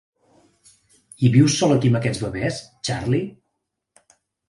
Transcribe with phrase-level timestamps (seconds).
[1.27, 2.61] I vius sol aquí amb aquests bebès,
[2.91, 3.33] Charley?